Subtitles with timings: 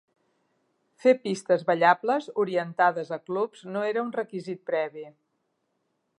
[1.03, 5.07] Fer pistes "ballables" orientades a clubs no era un requisit previ.